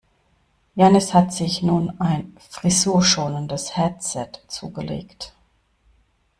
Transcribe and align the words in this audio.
Jannis 0.75 1.13
hat 1.13 1.31
sich 1.31 1.61
nun 1.61 2.01
ein 2.01 2.35
frisurschonendes 2.39 3.77
Headset 3.77 4.31
zugelegt. 4.47 5.35